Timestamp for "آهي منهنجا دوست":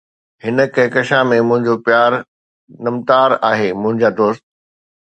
3.53-4.47